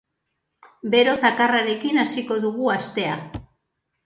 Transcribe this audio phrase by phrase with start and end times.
[0.95, 3.15] Bero zakarrarekin hasiko dugu astea.